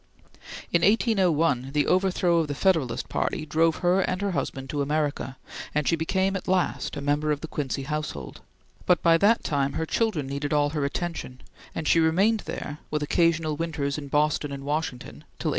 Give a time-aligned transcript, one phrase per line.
[0.73, 5.37] In 1801 the overthrow of the Federalist Party drove her and her husband to America,
[5.75, 8.41] and she became at last a member of the Quincy household,
[8.87, 11.41] but by that time her children needed all her attention,
[11.75, 15.49] and she remained there with occasional winters in Boston and Washington, till 1809.